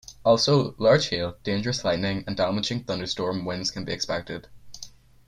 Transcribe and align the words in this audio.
Also, 0.25 0.73
large 0.79 1.09
hail, 1.09 1.37
dangerous 1.43 1.85
lightning 1.85 2.23
and 2.25 2.35
damaging 2.35 2.83
thunderstorm 2.85 3.45
winds 3.45 3.69
can 3.69 3.85
be 3.85 3.91
expected. 3.93 4.47